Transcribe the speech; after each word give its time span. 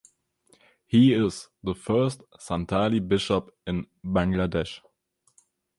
He 0.87 1.13
is 1.13 1.49
the 1.61 1.75
first 1.75 2.23
Santali 2.39 3.07
Bishop 3.07 3.55
in 3.67 3.85
Bangladesh. 4.03 4.79